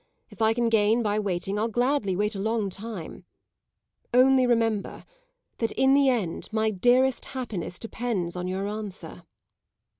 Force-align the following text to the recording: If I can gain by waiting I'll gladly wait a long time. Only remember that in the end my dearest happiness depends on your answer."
If 0.31 0.41
I 0.41 0.55
can 0.55 0.67
gain 0.69 1.03
by 1.03 1.19
waiting 1.19 1.59
I'll 1.59 1.67
gladly 1.67 2.15
wait 2.15 2.33
a 2.33 2.39
long 2.39 2.71
time. 2.71 3.23
Only 4.15 4.47
remember 4.47 5.05
that 5.59 5.71
in 5.73 5.93
the 5.93 6.09
end 6.09 6.49
my 6.51 6.71
dearest 6.71 7.25
happiness 7.37 7.77
depends 7.77 8.35
on 8.35 8.47
your 8.47 8.67
answer." 8.67 9.21